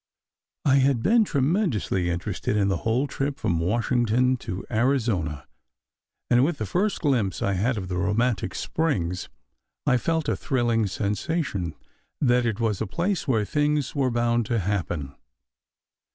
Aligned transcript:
I 0.65 0.77
had 0.77 1.03
been 1.03 1.25
tremendously 1.25 2.09
interested 2.09 2.57
in 2.57 2.69
the 2.69 2.77
whole 2.77 3.05
trip 3.05 3.37
from 3.37 3.59
Washington 3.59 4.35
to 4.37 4.65
Arizona, 4.71 5.45
and 6.27 6.43
with 6.43 6.57
the 6.57 6.65
first 6.65 7.01
glimpse 7.01 7.43
I 7.43 7.53
had 7.53 7.77
of 7.77 7.87
the 7.87 7.97
romantic 7.97 8.55
Springs 8.55 9.29
I 9.85 9.97
felt 9.97 10.27
a 10.27 10.35
thrilling 10.35 10.87
sensation 10.87 11.75
that 12.19 12.47
it 12.47 12.59
was 12.59 12.81
a 12.81 12.87
place 12.87 13.27
where 13.27 13.45
things 13.45 13.93
were 13.95 14.09
bound 14.09 14.47
to 14.47 14.57
happen. 14.57 15.13